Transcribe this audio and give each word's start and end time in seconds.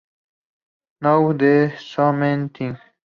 Now, 1.01 1.31
do 1.33 1.77
something. 1.77 2.79